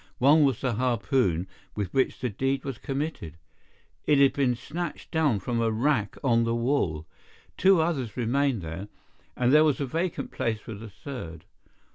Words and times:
One 0.17 0.43
was 0.43 0.61
the 0.61 0.73
harpoon 0.73 1.47
with 1.75 1.93
which 1.93 2.21
the 2.21 2.29
deed 2.31 2.63
was 2.65 2.79
committed. 2.79 3.37
It 4.07 4.17
had 4.17 4.33
been 4.33 4.55
snatched 4.55 5.11
down 5.11 5.39
from 5.39 5.61
a 5.61 5.69
rack 5.69 6.17
on 6.23 6.43
the 6.43 6.55
wall. 6.55 7.05
Two 7.55 7.79
others 7.79 8.17
remained 8.17 8.63
there, 8.63 8.87
and 9.35 9.53
there 9.53 9.63
was 9.63 9.79
a 9.79 9.85
vacant 9.85 10.31
place 10.31 10.59
for 10.59 10.73
the 10.73 10.89
third. 10.89 11.45